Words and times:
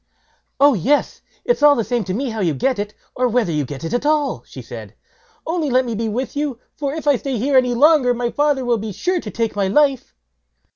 "Oh 0.59 0.73
yes! 0.73 1.21
it's 1.45 1.61
all 1.61 1.75
the 1.75 1.83
same 1.83 2.03
to 2.05 2.13
me 2.15 2.31
how 2.31 2.39
you 2.39 2.55
get 2.55 2.79
it, 2.79 2.95
or 3.13 3.27
whether 3.27 3.51
you 3.51 3.65
get 3.65 3.83
it 3.83 3.93
at 3.93 4.03
all", 4.03 4.41
she 4.47 4.59
said; 4.63 4.95
"only 5.45 5.69
let 5.69 5.85
me 5.85 5.93
be 5.93 6.09
with 6.09 6.35
you, 6.35 6.57
for 6.75 6.91
if 6.95 7.07
I 7.07 7.17
stay 7.17 7.37
here 7.37 7.55
any 7.55 7.75
longer, 7.75 8.11
my 8.11 8.31
father 8.31 8.65
will 8.65 8.79
be 8.79 8.93
sure 8.93 9.19
to 9.21 9.29
take 9.29 9.55
my 9.55 9.67
life." 9.67 10.15